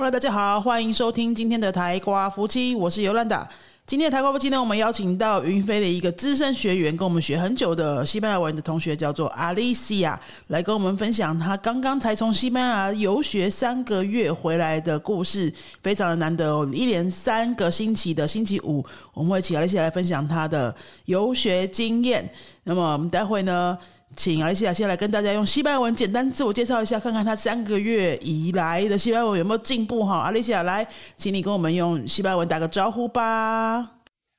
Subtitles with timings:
[0.00, 3.46] Hello，大家好，欢迎收听今天的台瓜夫妻，我是尤兰达。
[3.84, 10.18] 今天的台瓜夫妻呢，我们邀请到云飞的一个资深学员，跟我们学很久的西班牙文的同学，叫做阿丽西亚，
[10.48, 15.52] 来跟我们分享他刚刚才从西班牙游学三个月回来的故事，
[15.82, 16.66] 非常的难得哦。
[16.72, 18.82] 一连三个星期的星期五，
[19.12, 20.74] 我们会请阿丽西亚来分享他的
[21.04, 22.26] 游学经验。
[22.64, 23.76] 那么我们待会呢？
[24.20, 30.18] 请阿丽西亚先来跟大家用西班牙文简单自我介绍一下，看看他三个月以来的西班牙文有没有进步哈。
[30.18, 33.92] 阿丽西亚，来，请你跟我们用西班牙文打个招呼吧。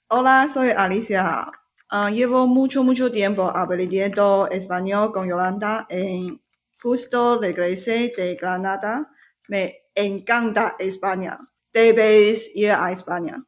[0.08, 1.48] Hola, soy Alicia.
[1.91, 6.39] Uh, llevo mucho, mucho tiempo aprendiendo español con Yolanda en
[6.80, 9.08] justo regresé de Granada.
[9.50, 11.39] Me encanta España.
[11.73, 13.44] Debes ir a España.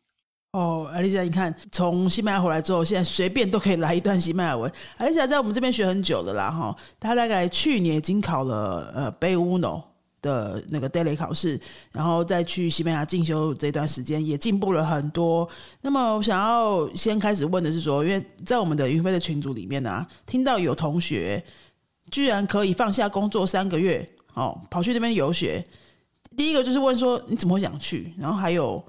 [0.53, 4.71] 哦，阿丽莎，你看，从西班牙回来之后，现在随便都可以来一段西班牙文。
[4.98, 9.84] 阿丽莎在我们这边学很久的啦，哈，她大概去年已经考了呃贝乌诺
[10.21, 11.60] 的那个 daily 考试，
[11.91, 15.49] 然后再去西班牙进修这段时间也进步了很多。
[15.82, 21.43] 那么我想要先开始问的是说，因为在我们的云飞的群组里面呢，听到有同学
[22.12, 25.65] 居然可以放下工作三个月，哦，跑去那边游学。
[26.38, 28.85] 第一个就是问说你怎么会想去，然后还有。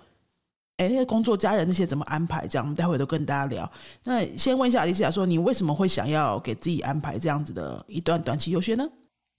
[0.77, 2.49] 哎，工作、家人那些怎么安排？
[2.49, 3.71] 这样，我们待会都跟大家聊。
[4.03, 8.85] 那先问一下阿丽西亚，说你为什么会想要给自己安排这样子的一段短期游学呢？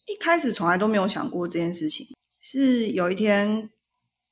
[0.07, 2.07] 一开始从来都没有想过这件事情，
[2.39, 3.69] 是有一天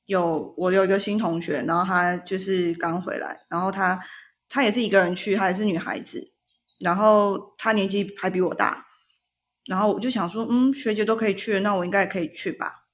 [0.06, 4.00] 有我有一个新同学，然后他就是刚回来，然后他
[4.48, 6.32] 他也是一个人去，她也是女孩子，
[6.80, 8.86] 然后她年纪还比我大，
[9.66, 12.86] 然后我就想说，嗯，学姐都可以去，那我应该也可以去吧。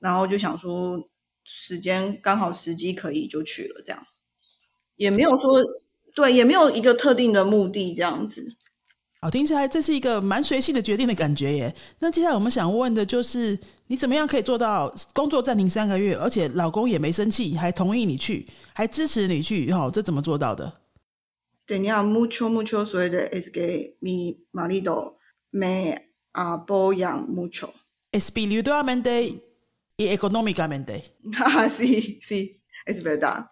[0.00, 0.98] 然后就想说。
[1.46, 4.06] 时间刚好时机可以就去了，这样
[4.96, 5.60] 也没有说
[6.14, 8.56] 对，也没有一个特定的目的这样子。
[9.20, 11.74] 好，听起来这是一个蛮随性的决定的感觉耶。
[12.00, 19.72] 那接下来我们想问的就是，你怎么样可以做到工作暂停三个月，而且老公也没生气，还同意你去，还支持你去？
[19.72, 20.80] 哈，这怎么做到的
[21.66, 25.14] 对，你要 mucho mucho suerte es que mi marido
[25.50, 25.96] me
[26.32, 27.70] apoya mucho.
[28.12, 29.45] Espiritualmente.
[29.96, 31.16] Y económicamente.
[31.38, 33.46] Ah, sí, sí, es verdad.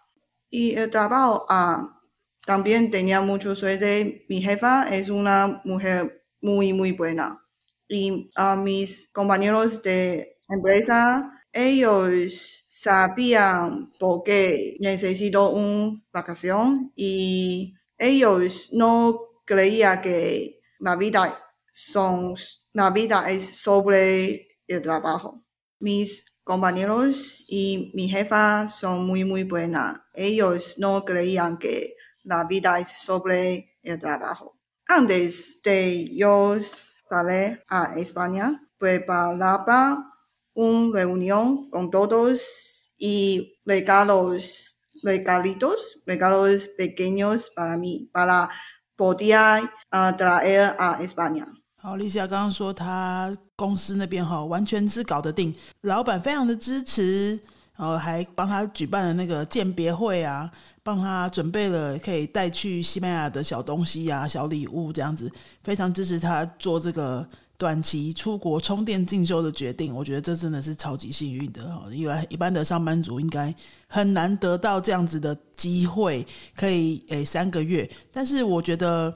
[0.50, 1.98] Y el trabajo ah,
[2.46, 4.26] también tenía mucho suerte.
[4.28, 7.40] Mi jefa es una mujer muy, muy buena.
[7.88, 18.70] Y a mis compañeros de empresa, ellos sabían por qué necesito una vacación y ellos
[18.72, 21.38] no creían que la vida,
[21.72, 22.34] son,
[22.72, 25.44] la vida es sobre el trabajo.
[25.80, 30.00] Mis compañeros y mi jefa son muy, muy buenas.
[30.12, 34.58] Ellos no creían que la vida es sobre el trabajo.
[34.86, 40.12] Antes de yo salir a España, preparaba
[40.52, 48.50] una reunión con todos y regalos, regalitos, regalos pequeños para mí, para
[48.96, 49.70] poder
[50.16, 51.46] traer a España.
[51.86, 57.38] 好，丽夏刚刚说她公司那边哈完全是搞得定，老板非常的支持，
[57.76, 60.50] 然后还帮他举办了那个鉴别会啊，
[60.82, 65.30] 帮他准备了可以带去西班牙的小东西啊、小礼物这样子，
[65.62, 67.28] 非常支持他做这个
[67.58, 69.94] 短期出国充电进修的决定。
[69.94, 73.54] 我觉得这真的是超级幸运的哈，因为一般的上班族应该
[73.86, 79.14] 很难得到这样子的机会，可以诶三个月，但是我觉得。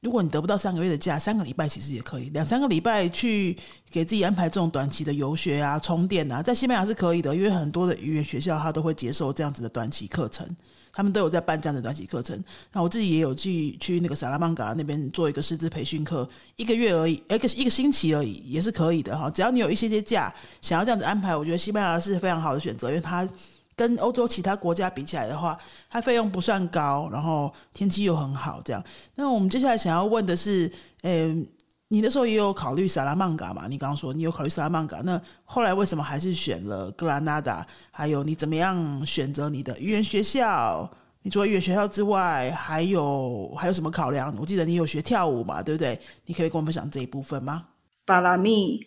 [0.00, 3.56] 如果你得不到三个月的假，三个礼拜其实也可以，两三个礼拜去
[3.90, 10.46] 给自己安排这种短期的游学啊、充电啊，在西班牙是可以的，因为很多的语言学校它都会接受这样子的短期课程，
[10.92, 12.40] 他们都有在办这样的短期课程。
[12.72, 19.28] 那我自己也有去去那个萨拉曼卡那边做一个师资培训课，一个月而已，一个一个星期而已，也是可以的哈。
[19.30, 23.28] 只要你有一些些假，想要这样子安排，我觉得西班牙是非常好的选择，因为它。
[23.76, 25.56] 跟欧洲其他国家比起来的话，
[25.90, 28.82] 它费用不算高，然后天气又很好，这样。
[29.14, 30.72] 那我们接下来想要问的是，
[31.02, 31.46] 嗯，
[31.88, 33.68] 你那时候也有考虑萨拉曼卡嘛？
[33.68, 37.66] 你刚刚说你有考虑萨拉曼卡，那后来为什么还是选了格拉纳达？
[37.90, 40.90] 还有你怎么样选择你的语言学校？
[41.20, 44.34] 你除了语言学校之外，还有还有什么考量？
[44.40, 46.00] 我记得你有学跳舞嘛，对不对？
[46.24, 47.64] 你可以跟我们讲这一部分吗？
[48.06, 48.86] 巴拉米。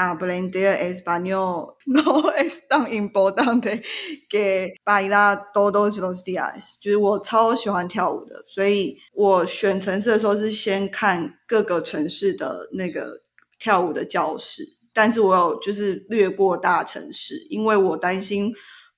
[0.00, 3.82] Aprender español no es tan importante
[4.28, 6.78] que bailar todos los días。
[6.80, 13.20] 就是我超喜欢跳舞的，所以我选城市的时候是先看各个城市的那个
[13.58, 14.62] 跳舞的教室，
[14.92, 18.52] 但是我有就是略过大城市，因为我担心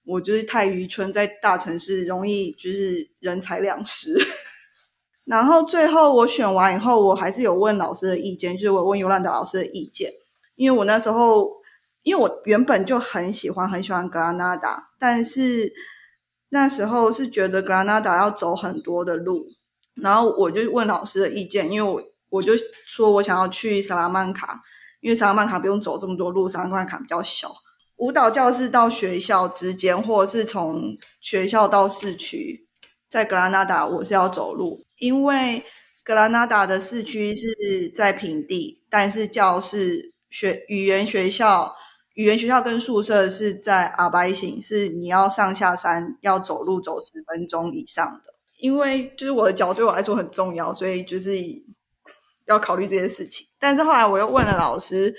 [0.05, 4.15] 我就是太愚蠢，在大城市容易就是人财两失。
[5.25, 10.13] 然后最后我选完以后，我还是有问老师的意见，就是我问尤兰达老师的意见。
[10.55, 11.51] 因为我那时候
[12.03, 15.73] 因为我原本就很喜欢很喜欢格拉纳达，但是
[16.49, 19.47] 那时候是觉得格拉纳达要走很多的路，
[19.95, 22.53] 然后我就问老师的意见，因为我我就
[22.87, 24.61] 说我想要去萨拉曼卡，
[25.01, 27.53] 因为萨拉曼卡不用走这么多路，萨拉曼卡比较小。
[27.97, 32.67] 舞蹈教室到学校之间，或者是从学校到市区，
[33.09, 35.65] 在格拉纳达我是要走路，因为
[36.03, 41.73] 格拉纳达的市区是在平地，但是教室学语言学校。
[42.14, 48.34] 语言学校跟宿舍是在阿白行，是你要上下山要走路走十分钟以上的。
[48.58, 51.32] 因为就是我的脚对我来说很重要，所以就是
[52.44, 53.46] 要考虑这些事情。
[53.58, 55.14] 但是后来我又问了老师，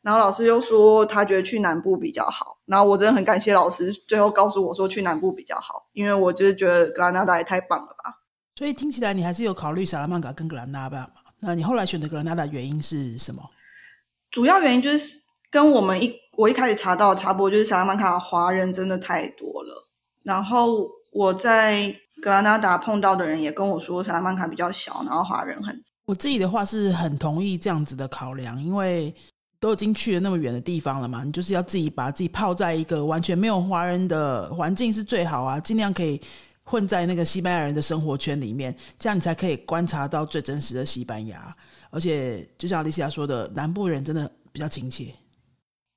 [0.00, 2.58] 然后老师又说他觉得去南部比较好。
[2.64, 8.22] 然后我真的很感谢老师，最后告诉我说去南部比较好，因为我就是觉得格兰纳达也太棒了吧。
[8.54, 11.10] 所以听起来你还是有考虑萨拉曼卡跟格兰纳达嘛？
[11.40, 13.42] 那你后来选择格兰纳达原因是什么？
[14.30, 15.16] 主要原因就是
[15.50, 16.14] 跟我们一。
[16.36, 19.84] 我一开始查到差不多就是萨拉曼卡华人真的太多了，
[20.22, 21.92] 然后我在
[22.22, 25.76] 格拉纳达碰到的人也跟我说萨拉曼卡比较小，然后华人很。
[26.06, 29.12] 我自己的话是很同意这样子的考量，因为
[29.58, 36.20] 都已经去了那么远的地方了嘛，你就是要自己把自己泡在一个完全没有华人的环境是最好啊，尽量可以
[36.70, 41.54] 混在那个西班牙人的生活圈里面，这样你才可以观察到最真实的西班牙。
[41.90, 45.14] 而且就像丽西亚说的，南部人真的比较亲切。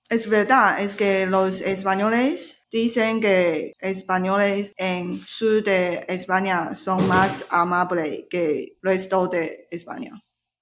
[0.10, 7.44] Es verdad, es que los españoles dicen que españoles en sur de España son más
[7.50, 10.12] amables que resto de España。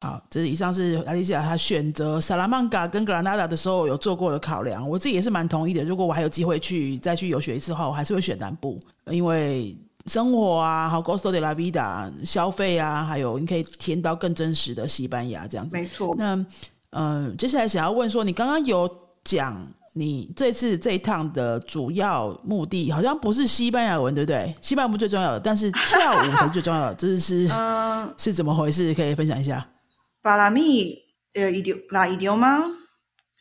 [0.01, 5.83] 好，这是以上是阿丽西亚她选择萨拉曼卡跟格兰纳达的时候有做过的考量，我自己也是蛮同意的。
[5.83, 9.75] 如果我还有机会去再去游学一次的话，我还是会选南部，因为
[10.09, 15.77] 生活啊，好 Costa de la Vida 消费啊，还有你可以体验到更真实的西班牙这样子。
[15.77, 16.15] 没错。
[16.17, 16.45] 那
[16.89, 19.07] 嗯，接下来想要问说，你刚刚有。
[19.21, 19.55] 讲
[19.93, 24.55] 你这次这一趟的主要目的，好像不是西班牙文，对不对？
[24.61, 27.47] 西班牙文最重要的，但是跳舞才是最重要的，这是
[28.17, 28.91] 是怎么回事？
[28.93, 29.63] 可以分享一下。
[30.23, 30.95] Para mí,
[31.91, 32.63] la idioma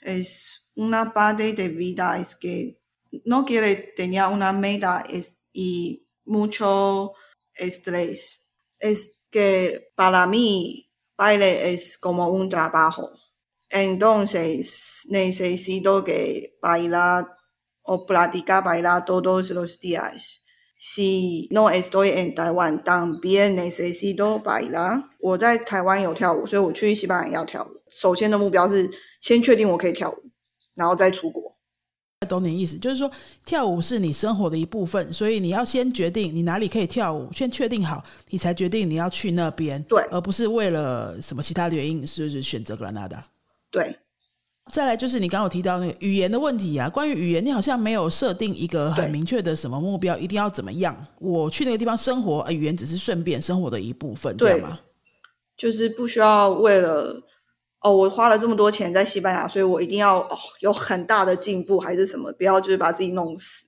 [0.02, 2.80] es una parte de vida, es que
[3.24, 5.04] no quiere tener una meta
[5.54, 7.13] y mucho
[7.53, 8.45] estrés.
[8.79, 13.09] Es que para mí, baile es como un trabajo.
[13.69, 17.27] Entonces necesito que bailar
[17.81, 20.45] o practicar bailar todos los días.
[20.79, 25.03] Si no estoy en Taiwan, también necesito bailar.
[25.19, 27.81] 我在台湾有跳舞，所以我去西班牙要跳舞。
[27.89, 28.91] 首先的目标是
[29.21, 30.29] 先确定我可以跳舞，
[30.75, 31.46] 然后再出国。
[32.26, 33.10] 懂你意思，就是说
[33.44, 39.80] 跳舞是你生活的一部分，所以你要先决定你哪里可以跳舞，先确定好，你才决定你要去那边。
[39.84, 43.22] 对，而不是为了什么其他的原因，是不是选择格兰纳达？
[43.70, 43.96] 对，
[44.72, 46.88] 再来就是你刚刚有提到那个语言的问题啊。
[46.88, 50.96] 关于语言，你好像没有设定一个很明确的什么目标，一定要怎么样？
[51.20, 54.80] 我去那个地方生活，语言只是顺便生活的一部分，对吗？
[55.56, 57.20] 就是不需要为了
[57.80, 60.28] 哦，我花了这么多钱在西班牙，所以我一定要
[60.60, 62.32] 有很大的进步，还是什么？
[62.32, 63.66] 不要就是把自己弄死。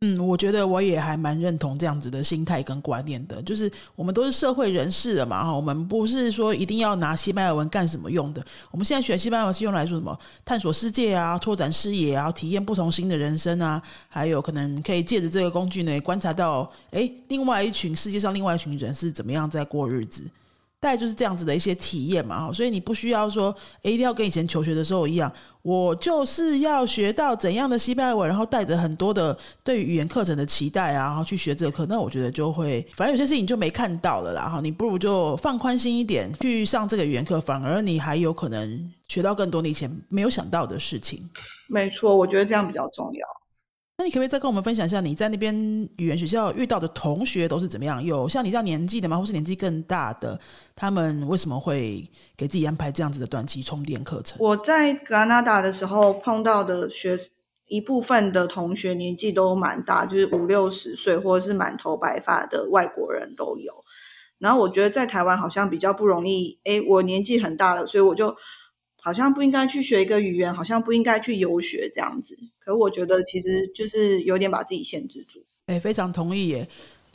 [0.00, 8.40] 嗯，我觉得我也还蛮认同这样子的心态跟观念的，就是我们都是社会人士了嘛，哈，我们不是说一定要拿西班牙文干什么用的。
[8.70, 10.16] 我们现在学西班牙文是用来做什么？
[10.44, 20.22] 探索世界啊，拓展视野啊，体验不同新的人生啊，还有可能可以借着这个工具呢，观察到，哎，另外一群世界上另外一群人是怎么样在过日子。
[20.80, 25.32] 大概就是这样子的一些体验嘛哈，所以你不需要说，哎，一定要跟以前求学的时候一样，
[25.62, 34.48] 我就是要学到怎样的西班牙文，然后带着很多的对语言课程的期待啊，然后去学这个课，那我觉得就会，反正有些事情你就没看到了啦。
[34.48, 41.28] 哈，你不如就放宽心一点去上这个语言课，反而你还有可能学到更多你以前没有想到的事情。
[41.68, 43.26] 没错，我觉得这样比较重要。
[44.00, 45.52] 那你可不可以再跟我们分享一下你在那边
[45.96, 48.00] 语言学校遇到的同学都是怎么样？
[48.02, 49.18] 有像你这样年纪的吗？
[49.18, 50.38] 或是年纪更大的？
[50.76, 54.36] 他们为什么会给自己安排这样子的短期充电课程？
[54.38, 57.18] 我在格拉纳达的时候碰到的学
[57.66, 63.72] 一部分的同学年纪都蛮大，就是五六十岁或者是满头白发的外国人都有。
[64.38, 66.56] 然后我觉得在台湾好像比较不容易。
[66.62, 68.36] 诶，我年纪很大了，所以我就。
[69.08, 72.38] 好像不应该去学一个语言，好像不应该去游学这样子。
[72.58, 75.42] 可我觉得其实就是有点把自己限制住。
[75.64, 76.68] 哎，非常同意耶！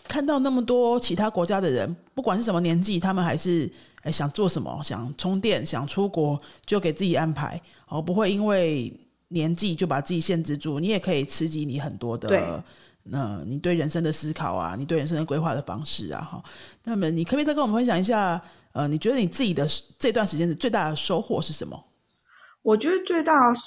[0.08, 3.70] 看到那么多其他国家的人，不管是什么年纪，他们还是
[4.02, 8.92] 哎想做什么，想充电，想出国，就给自己安排，哦，不会因为
[9.28, 10.80] 年纪就把自己限制住。
[10.80, 12.64] 你也可以刺激你很多的，
[13.04, 16.44] 那你对人生的思考啊，你对人生的规划的方式啊，哈。
[16.86, 18.42] 那么你可不可以再跟我们分享一下？
[18.74, 19.66] 呃，你觉得你自己的
[19.98, 21.86] 这段时间的最大的收获是什么？
[22.62, 23.60] 我觉得最大的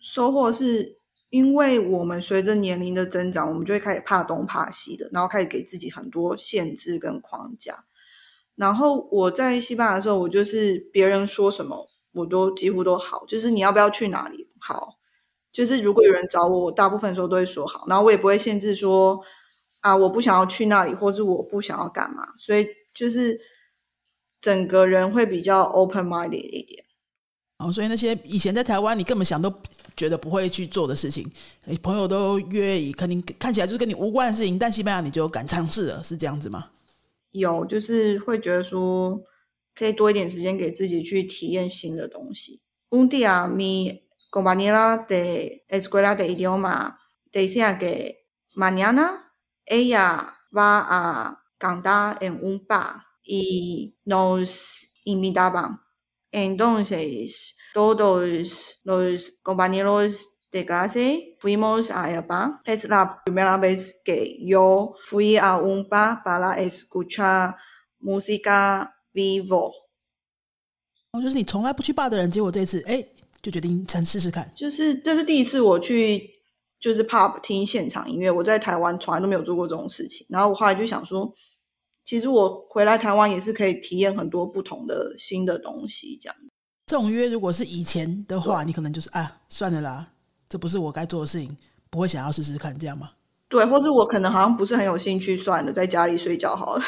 [0.00, 0.96] 收获是
[1.30, 7.84] 因为我们随着年龄的增长，我们就会开始怕东怕西的，然后开始给自己很多限制跟框架。
[8.54, 13.24] 然后我在西班牙的时候，我就是别人说什么，我都几乎都好。
[13.26, 14.98] 就是你要不要去哪里，好。
[15.50, 19.20] 就是如果有人找我，我大部分时候都会说好，然后我也不会限制说
[19.80, 22.28] 啊，我不想要去那里，或是我不想要干嘛。
[22.38, 23.38] 所以就是
[24.42, 26.84] 整个人会比较 open minded 一点。
[27.58, 29.50] 哦，所以那些以前在台湾你根本想都
[29.96, 31.24] 觉得不会去做的事情，
[31.80, 36.70] 朋友都约以肯定看起来就是跟你无关的事情，但西班牙你就敢尝试了，是这样子吗？
[37.30, 39.22] 有，就是会觉得说
[39.74, 42.60] 可以多一点时间给自己去体验新的东西。
[42.90, 46.98] Un día mi compañera de escuela de idioma
[47.32, 49.32] decía que mañana
[49.64, 55.80] ella va a cantar en un bar y nos invitaban.
[56.30, 62.60] Entonces, todos los compañeros de clase fuimos a el bar.
[62.64, 67.56] Es la primera vez que yo fui a un bar para escuchar
[68.00, 69.72] música vivo.
[71.12, 73.06] 哦，就是你从来不去 bar 的人，结果这次哎，
[73.42, 74.50] 就决定尝试试看。
[74.56, 76.30] 就是这是第一次我去，
[76.80, 78.30] 就是 pub 听现场音乐。
[78.30, 80.26] 我在台湾从来都没有做过这种事情。
[80.30, 81.30] 然后我后来就想说，
[82.04, 86.18] 其实我回来台湾也是可以体验很多不同的新的东西。
[86.20, 86.36] 这样，
[86.86, 90.06] 这种约如果是以前的话，你可能就是啊，算了啦，
[90.48, 91.56] 这不是我该做的事情，
[91.90, 93.12] 不会想要试试看这样吗？
[93.48, 96.82] 对，或者我可能好像不是很有兴趣，算了，在家里睡觉好了。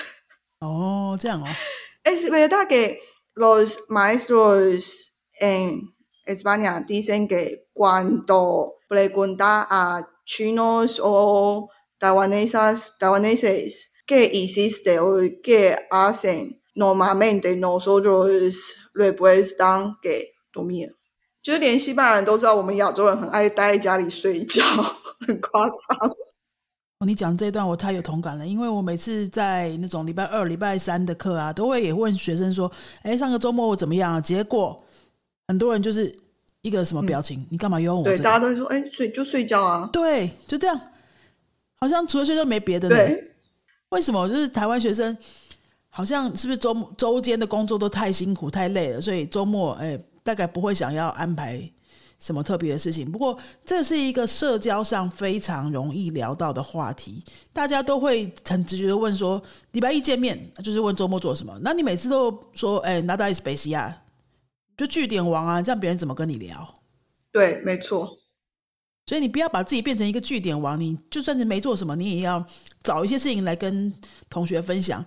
[0.61, 1.47] 哦，这样哦。
[2.05, 2.99] Es verdad que
[3.35, 5.95] los maestros en
[6.27, 11.69] España dicen que cuando pregunta a chinos o
[11.99, 20.95] taiwaneses, taiwaneses qué hiciste o que hacen, normalmente nosotros respuestan que dormir.
[21.43, 24.63] 就是连西班牙人都知道，我们亚洲人很爱待在家里睡觉，
[25.27, 26.11] 很夸张。
[27.01, 32.71] 哦，你讲这段我太有同感了，因为我每次在那种礼拜二、礼拜三的课啊，都会也问学生说
[33.03, 34.83] ：“哎，上个周末我怎么样？”啊结果
[35.49, 36.15] 很多人就是
[36.63, 37.47] 一个什么表情？
[37.51, 38.05] 你干嘛用我？
[38.05, 40.81] 对，大家都说：“哎，睡就睡觉啊。”对，就这样，
[41.75, 42.89] 好像除了睡觉没别的。
[42.89, 43.34] 对，
[43.95, 44.29] 为什么？
[44.29, 45.17] 就是台湾学生
[45.89, 49.99] 好像是不是周周间的工作都太辛苦、太累了，所以周末哎。
[50.27, 51.61] 大概不会想要安排
[52.19, 57.23] 什么特别的事情，不过这是一个社交上非常容易聊到的话题，
[57.53, 59.39] 大家都会很直觉的问说：
[59.73, 61.55] 礼拜一见面就是问周末做什么？
[61.61, 63.95] 那你每次都说：“哎，Nada is basic 啊，
[64.79, 66.75] 就据点王啊，这样别人怎么跟你聊？”
[67.31, 68.17] 对，没错。
[69.05, 72.43] 所以你不要把自己变成一个据点王，你就算是没做什么，你也要
[72.85, 73.93] 找一些事情来跟
[74.31, 75.05] 同学分享。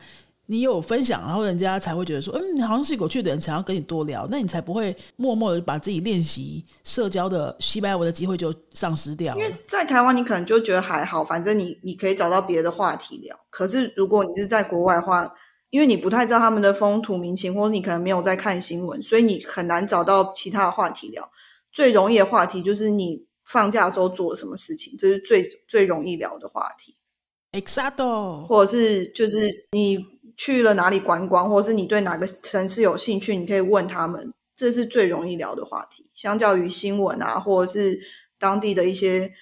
[0.49, 9.35] 你有分享，然后人家才会觉得说，嗯，好像是有趣的人，想要跟你多聊，那你才不会默默的把自己练习社交的西班牙文的机会就丧失掉。
[9.35, 13.37] 因为在台湾，你可能就觉得还好，反正你你可以找到别的话题聊。
[13.49, 15.29] 可是如果你是在国外的话，
[15.69, 21.29] 因为你不太知道他们的风土民情，或者你可能没有在看新闻，所以你很难找到其他的话题聊。
[21.73, 26.95] 最容易的话题就是你放假的时候做了什么事情，这是最最容易聊的话题。
[27.51, 30.17] Exacto，或者是就是你。
[30.39, 36.05] 去了哪里观光，或者是你对哪个城市有兴趣，你可以问他们，这是最容易聊的话题。
[36.13, 37.99] 相较于新闻啊，或者是
[38.37, 39.33] 当地的一些，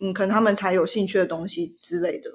[0.00, 2.30] 嗯，可能他们才有兴趣的东西之类的。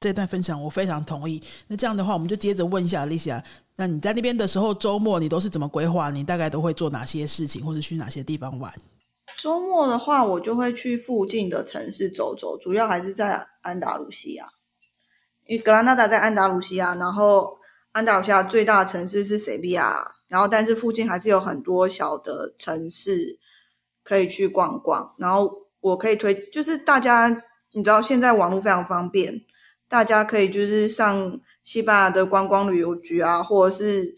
[0.00, 1.42] 这段分享我非常同意。
[1.68, 3.44] 那这样的话，我们就接着问一下丽西亚，
[3.76, 6.10] 那你在那边的时候，周末你都是怎么规划？
[6.10, 8.72] 你大概都会做哪些事情，或者去哪些地方玩？
[9.44, 14.48] 周末的话，我就会去附近的城市走走，主要还是在安达卢西亚。
[15.44, 17.58] 因为格拉纳达在安达卢西亚，然后
[17.92, 23.38] 安达卢西亚最大的城市是塞比亚，然后但是附近还是有很多小的城市
[24.02, 25.14] 可以去逛逛。
[25.18, 27.28] 然后我可以推，就是大家
[27.72, 29.42] 你知道现在网络非常方便，
[29.90, 34.14] 大家可以就是上西班牙的观光旅游局啊，或者是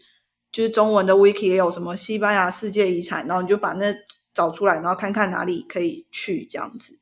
[0.53, 3.93] 就是中文的 wiki 也有什么西班牙世界遗产，然后你就把那
[4.37, 6.99] 找出来，然后看看哪里可以去这样子。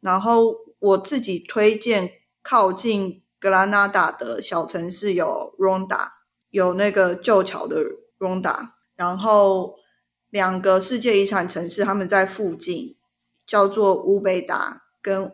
[0.00, 2.10] 然后我自己推荐
[2.42, 3.20] 靠近。
[3.44, 6.12] 格拉纳达的小城市有 Ronda，
[6.48, 7.76] 有那个旧桥的
[8.18, 9.74] Ronda，然后
[10.30, 12.96] 两个世界遗产城市他们在附近，
[13.46, 15.30] 叫做乌贝达跟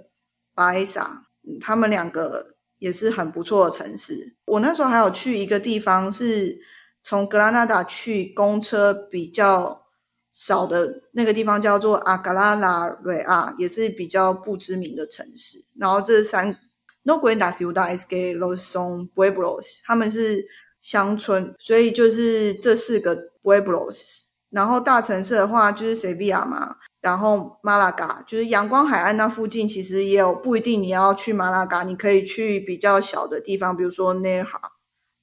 [0.57, 1.29] 巴埃萨，
[1.61, 4.35] 他们两个也是很不错的城市。
[4.45, 6.59] 我那时候还有去一个地方，是
[7.05, 9.87] 从格拉纳达去公车比较
[10.33, 15.65] 少的那个地方，叫做阿格拉拉瑞亚，也是比较不知名的城市。
[15.77, 16.57] 然后这三。
[17.03, 20.45] No cuenta si uda es que los son pueblos，他们是
[20.83, 24.25] 乡村，所以就是这四个 pueblos。
[24.51, 34.61] 然后大城市的话就是塞维亚嘛，然后马拉嘎就是阳光海岸那附近，其实也有不一定你要去马拉嘎，你可以去比较小的地方，比如说内尔哈、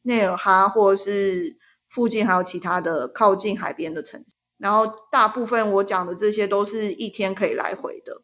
[0.02, 1.56] 内尔哈，或者是
[1.88, 4.37] 附近还有其他的靠近海边的城市。
[4.58, 8.22] 然后大部分我讲的这些都是一天可以来回的，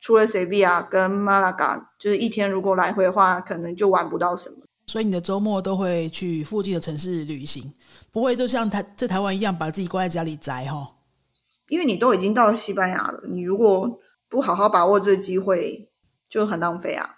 [0.00, 4.56] 除了塞维亚跟马拉嘎，就是一天如果来回的话，可能就玩不到什么。
[4.86, 7.74] 所以你的周末都会去附近的城市旅行，
[8.12, 10.92] 不会就像台在台湾一样把自己关在家里宅哈。
[11.68, 15.90] 因为你都已经到西班牙了，你如果不好好把握这个机会，
[16.28, 17.16] 就很浪费啊。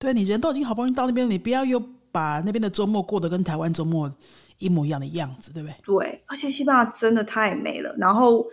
[0.00, 4.12] 对你人都已经好不容易到那边，你不要又把那边的周末过得跟台湾周末
[4.58, 5.74] 一模一样的样子，对不对？
[5.84, 8.46] 对，而且西班牙真的太美了，然后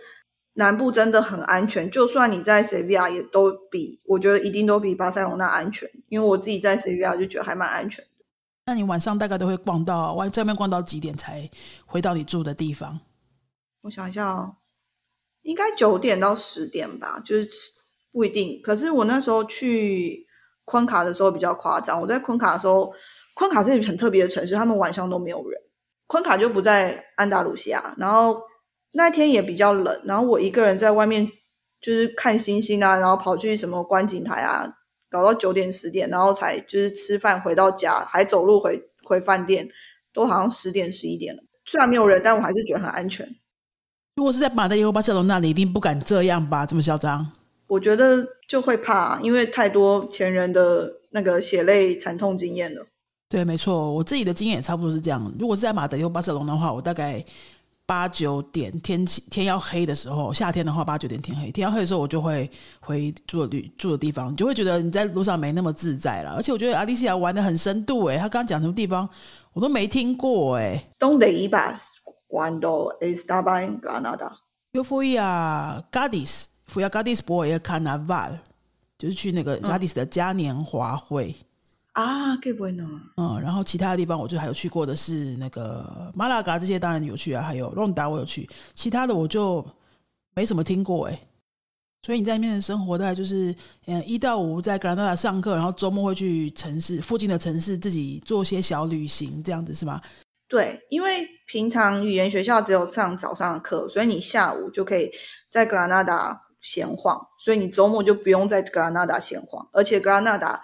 [0.54, 5.88] 南部真的很安全，就算你在塞维亚也都比，我觉得一定都比巴塞罗那安全。
[6.08, 8.24] 因为我自己在塞维亚就觉得还蛮安全的。
[8.66, 11.48] 那你晚上大概都会逛到，外这边逛到几点才
[11.84, 13.00] 回到你住的地方？
[13.82, 14.56] 我想一下哦。
[15.42, 17.48] 应该九点到十点吧，就是
[18.10, 18.58] 不一定。
[18.62, 20.26] 可是我那时候去
[20.64, 22.00] 昆卡的时候比较夸张。
[22.00, 22.90] 我在昆卡的时候，
[23.34, 25.60] 昆卡是一个很特别的城市，他们晚上都没有人。
[26.06, 28.40] 昆卡就不在安达鲁西亚，然后
[28.92, 31.26] 那天也比较冷，然后我一个人在外面
[31.80, 34.66] 就是看星星啊，然后跑去什么观景台啊，
[35.10, 39.68] 搞到九点十点，然后才就是吃饭回到家，还走路回回饭店，
[40.12, 41.42] 都好像十点十一点了。
[41.66, 43.26] 虽然没有人，但我还是觉得很安全。
[44.16, 46.64] 如果是在马德里或巴塞罗那，你一定不敢这样吧？
[46.64, 47.32] 这么嚣张？
[47.66, 52.86] 我觉得就会怕，因为太多前人的那个血泪惨痛经验了。
[53.34, 55.20] 对，没错，我自己的经验也差不多是这样。
[55.40, 57.20] 如果是在马德里或巴塞隆的话，我大概
[57.84, 62.48] 八九点天气天要黑的时候，夏天的话八九点天黑，天要黑的时候我就会
[62.78, 66.30] 回住的旅住的地方，你就会觉得你在路上没那么自在了。
[66.36, 69.08] 而且我觉得阿迪西亚玩的很深度，诶，他刚刚讲什么地方
[69.52, 70.84] 我都没听过，诶。
[70.96, 71.74] 东北一把。
[72.28, 74.32] Cuando estaba en Granada.
[74.72, 78.38] Yo fui a Cádiz, fui a Cádiz por el carnaval，
[78.98, 81.32] 就是去那个 Cádiz 的嘉年华会。
[81.94, 82.86] 啊，qué bueno。
[83.16, 89.64] 嗯，然后其他的地方，我就还有去过的是那个马拉嘎这些，当然有去啊，还有隆达我有去，其他的我就
[90.34, 91.20] 没什么听过哎。
[92.02, 93.54] 所以你在那边的生活大概就是，
[93.86, 100.02] 嗯，一到五在格兰纳达上课，然后周末会去城市附近的城市自己做些小旅行，这样子是吗？
[100.46, 105.10] 对，因为平常语言学校只有上早上的课，所以你下午就可以
[105.48, 109.66] 在格拉纳达闲晃，所以你周末就不用在格拉纳达闲晃。
[109.72, 110.62] 而且格拉纳达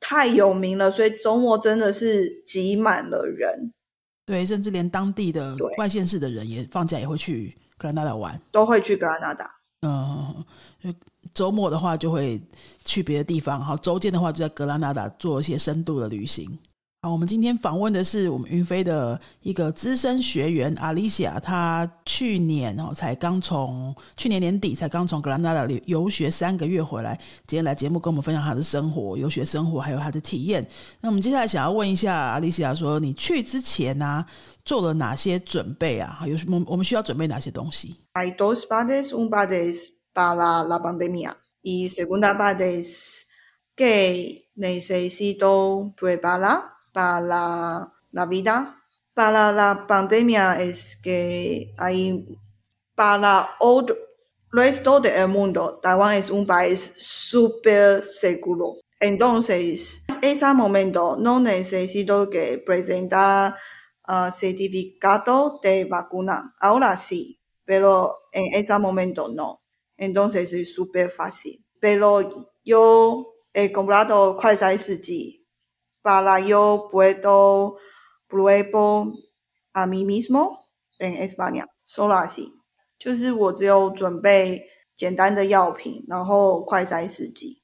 [0.00, 3.72] 太有名了，所以周末真的是挤满了人。
[4.24, 9.50] 对，甚至连当地的外县市的人也放假也会去格兰纳达玩，都会去格兰纳达。
[9.82, 10.44] 嗯，
[11.32, 12.40] 周末的话就会
[12.84, 16.58] 去别的地方，好，周间的话就在格兰纳达做一些深度的旅行。
[17.10, 30.66] 我们今天访问的是我们云飞的一个资深学员阿丽西亚，她去年哦才刚从去年年底才刚从格兰纳达游学三个月回来，今天来节目跟我们分享她的生活、游学生活，还有她的体验。
[31.00, 34.24] 那我们接下来想要问一下阿丽西亚，说你去之前呢
[34.64, 36.20] 做了哪些准备啊？
[36.26, 43.26] 有什么我们需要准备哪些东西？Hay dos partes, un parte es para la pandemia y segunda parte es
[43.76, 46.75] que necesito preparar.
[46.95, 48.77] para la vida,
[49.13, 52.25] para la pandemia es que hay
[52.95, 53.97] para el
[54.51, 58.75] resto del mundo, Taiwán es un país súper seguro.
[58.99, 63.55] Entonces, en ese momento no necesito que presentar
[64.07, 66.55] uh, certificado de vacuna.
[66.59, 69.63] Ahora sí, pero en ese momento no.
[69.97, 71.65] Entonces es súper fácil.
[71.79, 75.41] Pero yo he comprado 快筛试剂
[76.06, 77.78] para yo puedo
[78.28, 79.12] pruebo
[79.72, 80.68] a mí mismo
[81.00, 81.66] en España.
[81.84, 82.52] Solo así，
[82.96, 84.62] 就是我只有准备
[84.96, 87.60] 简单的药品，然后快筛试剂，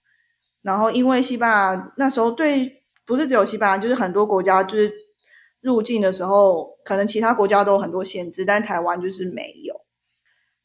[0.60, 4.92] 然后因为西班牙那时候对，不是只有西班牙，就是很多国家就是
[5.60, 9.80] 入境的时候，可能其他国家都有很多限制，但台湾就是没有。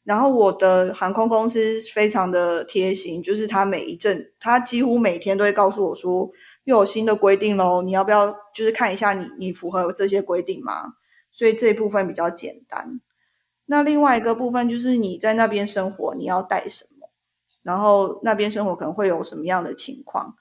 [0.02, 6.28] 然后我的航空公司非常的贴心，就是他每一阵，他几乎每天都会告诉我说。
[6.68, 10.96] 又有新的规定喽，你要不要就是看一下你你符合这些规定吗？
[11.32, 13.00] 所以这一部分比较简单。
[13.64, 17.08] 那另外一个部分就是你在那边生活，你要带什么？
[17.62, 20.34] 然后那边生活可能会有什么样的情况？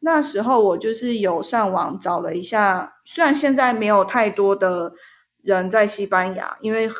[0.00, 4.92] 那时候我就是有上网找了一下，虽然现在没有太多的
[5.40, 6.90] 人在西班牙，因为。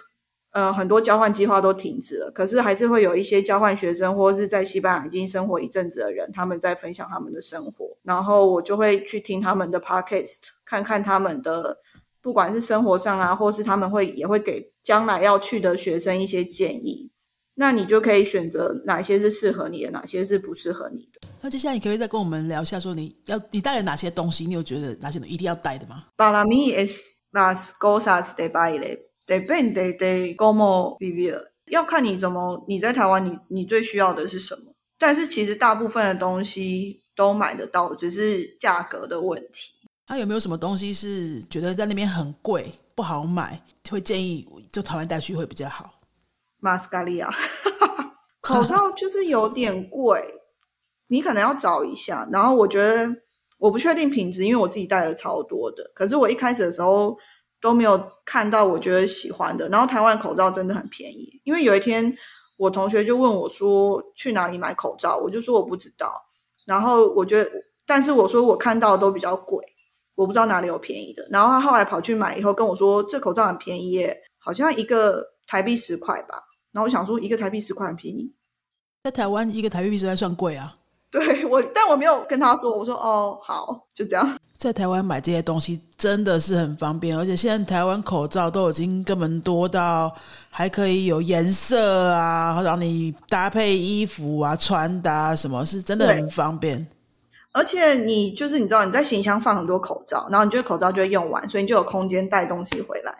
[0.54, 11.76] 呃，很多交换计划都停止了，可是还是会有一些交换学生或者是在西班牙已经生活一阵子的人，他们在分享他们的生活，然后我就会去听他们的 podcast，看看他们的
[12.22, 17.10] 不管是生活上啊，或是他们会也会给将来要去的学生一些建议。
[17.56, 21.28] 那你就可以选择哪些是适合你的，哪些是不适合你的。
[21.40, 24.44] 那接下来你可以再跟我们聊一下，说你要你带了哪些东西？
[24.44, 26.98] 你有觉得哪些东西一定要带的吗？Para mí es
[27.32, 34.74] las cosas de baile depende de cómo vivir，要看你怎么你在台湾你你最需要的是什么。
[34.98, 39.72] 但是其实大部分的东西都买得到，只是价格的问题。
[40.06, 43.60] 那、有没有什么东西是觉得在那边很贵不好买，
[43.90, 46.00] 会建议就台湾带去会比较好？
[46.58, 47.34] 马斯卡利亚
[48.40, 50.22] 口罩就是有点贵，
[51.08, 52.28] 你可能要找一下。
[52.30, 53.10] 然后我觉得
[53.58, 55.90] 我不确定品质，因为我自己带了超多的。
[55.94, 57.16] 可是我一开始的时候
[57.64, 59.66] 都没有看到我觉得喜欢的。
[59.70, 62.14] 然后台湾口罩真的很便宜，因为有一天
[62.58, 66.12] 我同学就问我说去哪里买口罩，我就说我不知道。
[66.66, 67.50] 然后我觉得，
[67.86, 69.64] 但是我说我看到的都比较贵，
[70.14, 71.26] 我不知道哪里有便宜的。
[71.30, 76.42] 然后他后来跑去买以后跟我说，这口罩很便宜耶，好像一个台币十块吧。
[76.70, 78.30] 然后我想说，一个台币十块很便宜。
[79.04, 80.76] 在台湾一个台币十块算贵啊。
[81.10, 84.38] 对我，但我没有跟他说，我说哦好，就这样。
[84.64, 90.10] 在台湾买这些东西真的是很方便，而且现在台湾口罩都已经根本多到
[90.48, 96.86] 还可以有颜色啊，让你搭配衣服啊、穿搭啊，什么是真的很方便。
[97.52, 103.14] 而且你就是你知道你在行李箱放很多口罩，然后你这个口罩就会用完，所以你就有空间带东西回来。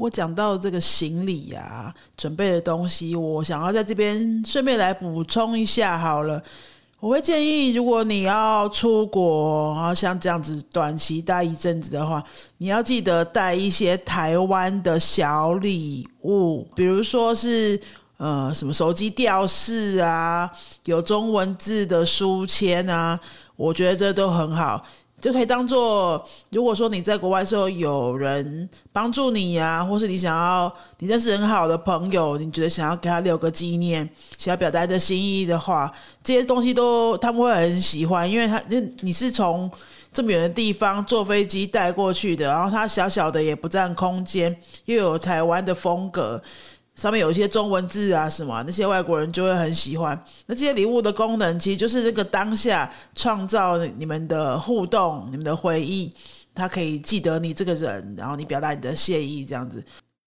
[0.00, 6.42] 我讲到这个行李呀、准备的东西，我想要在这边顺便来补充一下好了。
[7.00, 12.20] 我会建议，如果你要出国，然后像这样子短期待一阵子的话，
[12.56, 17.80] 你要记得带一些台湾的小礼物，比如说是
[18.16, 20.50] 呃什么手机吊饰啊，
[20.86, 23.18] 有中文字的书签啊，
[23.54, 24.84] 我觉得这都很好。
[25.20, 39.70] 就可以当做，如果说你在国外时候有人帮助你呀、或是你想要你认识很好的朋友，你觉得想要给他留个纪念，想要表达的心意的话，这些东西都他们会很喜欢，因为他因为你是从
[40.12, 46.40] 这么远的地方坐飞机带过去的，然后它小小的也不占空间，又有台湾的风格。
[46.98, 50.20] 上面有一些中文字啊什么，那些外国人就会很喜欢。
[50.46, 56.12] 那这些礼物的功能，其实就是这个当下创造你们的互动、你们的回忆，
[56.52, 59.80] 他可以记得你这个人，然后你表达你的谢意，这样子。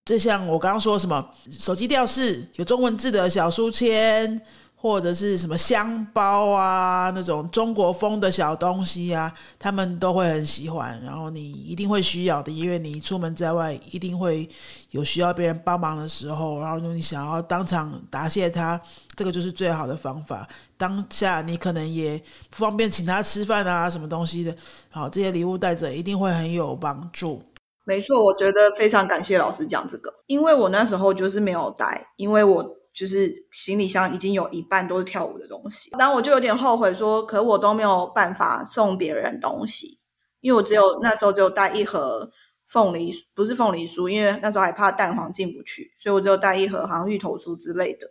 [0.05, 4.41] 就像我刚刚说什么手机吊饰，有中文字的小书签，
[4.81, 10.99] 或者是什么香包啊，那种中国风的小东西啊，他们都会很喜欢。
[11.05, 14.49] 然后你一定会需要的，因为你出门在外一定会
[14.89, 18.81] 有需要别人帮忙的时候，然后你想要当场答谢他，
[19.15, 20.49] 这个就是最好的方法。
[20.77, 22.17] 当下你可能也
[22.49, 24.55] 不方便请他吃饭啊，什么东西的，
[24.89, 27.39] 好，这些礼物带着一定会很有帮助。
[27.83, 39.99] 没错，我觉得非常感谢老师讲这个，因为我那时候就是没有带，因为我就是行李箱已经有一半都是跳舞的东西，然后我就有点后悔说，可我都没有办法送别人东西，
[40.41, 42.29] 因为我只有那时候只有带一盒
[42.67, 48.07] 凤梨，不是凤梨酥，因为那时候还怕蛋黄进不去，所以我只有带一盒好像芋头酥之类的，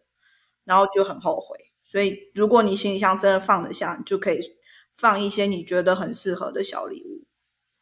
[0.64, 1.56] 然后就很后悔。
[1.84, 4.40] 所以如果你行李箱真的放得下，你就可以
[4.96, 7.26] 放一些你觉得很适合的小礼物。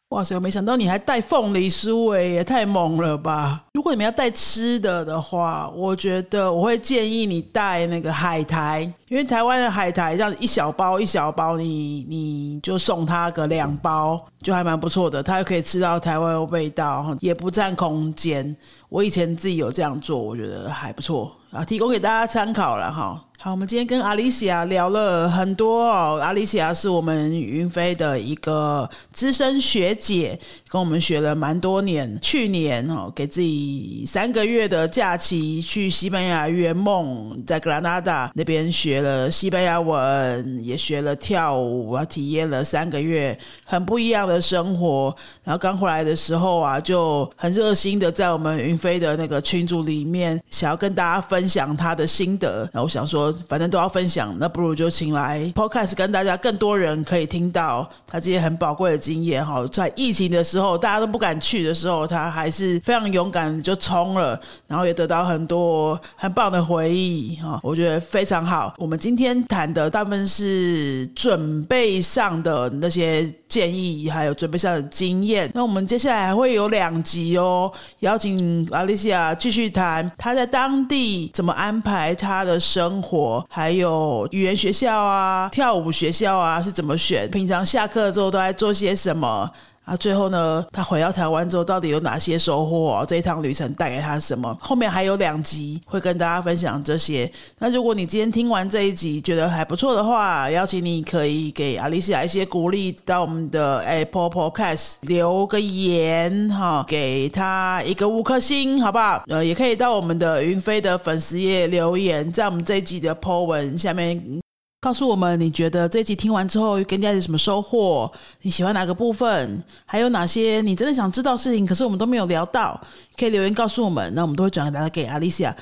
[0.09, 0.33] 哇塞！
[0.33, 3.63] 我没想到你还带凤梨酥诶，也太猛了吧！
[3.73, 15.21] 如果你们要带吃的的话，我觉得我会建议你带那个海苔，因为台湾的海苔这样一小包一小包你，你就送他个两包，就还蛮不错的。
[15.21, 18.57] 他又可以吃到台湾的味道，也不占空间。
[18.89, 23.25] 我以前自己有这样做，我觉得还不错啊，提供给大家参考了哈。
[23.41, 26.19] 好，我们今天跟阿丽西亚聊了很多哦。
[26.21, 32.19] 阿丽西亚是我们云飞的一个资深学姐，跟我们学了蛮多年。
[32.21, 45.15] 去年哦，给自己三个月的假期去西班牙圆梦，在格拉纳达那边学了西班牙文，也学了跳舞，啊，体验了三个月很不一样的生活。
[45.45, 52.69] 然后刚回来的时候啊，就很热心的在我们云飞的那个群组里面，想要跟大家分分享他的心得。
[52.73, 53.33] 然后我想说。
[53.47, 59.65] 反正都要分享，那不如就请来 Podcast 跟大家更多人可以听到他这些很宝贵的经验哈。
[59.67, 67.59] 在疫情的时候，大家都不敢去的时候，他还是非常勇敢就冲了，然后也得到很多很棒的回忆哈。
[67.63, 68.73] 我觉得非常好。
[68.77, 75.49] 我们今天谈的大部分是准备上的那些建议，还有准备上的经验。
[75.53, 83.45] 那我们接下来还会有两集哦，邀请阿丽西亚继续谈她在当地怎么安排他的生活。
[83.49, 87.29] 还有语言学校啊，跳舞学校啊是怎么选？
[87.29, 89.49] 平常下课之后都在做些什么？
[89.89, 93.03] 啊，最后呢，他回到台湾之后，到底有哪些收获？
[93.09, 94.55] 这一趟旅程带给他什么？
[94.61, 97.29] 后面还有两集会跟大家分享这些。
[97.57, 109.23] 那如果你今天听完这一集觉得还不错的话，邀请你可以给阿丽西亚一些鼓励，到我们的 Apple Podcast 留个言哈，给他一个五颗星，好不好？
[109.27, 114.39] 呃，也可以到我们的云飞的粉丝页留言，在我们这一集的 po 文下面。
[114.81, 118.09] 告诉我们，你觉得这一集听完之后，跟大家有什么收获？
[118.43, 119.61] 你喜欢哪个部分？
[119.85, 122.79] 还有哪些你真的想知道事情，可是我们都没有聊到？
[123.17, 125.53] 可以留言告诉我们，那我们都会转达给阿丽西亚。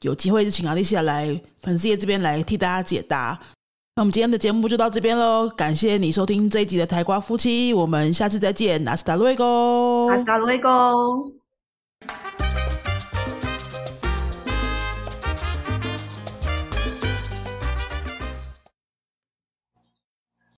[0.00, 3.38] 有机会就请阿丽西亚来粉丝页这边来替大家解答。
[3.96, 10.70] 那我们今天的节目就到这边喽，感谢你收听这一集的台瓜夫妻，我们下次再见，阿斯达瑞哥，阿斯达瑞哥。